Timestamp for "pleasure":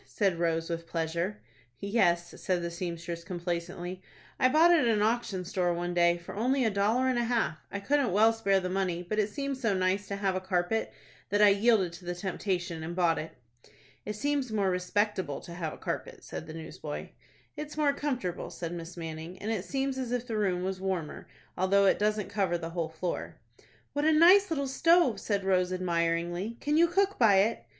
0.87-1.43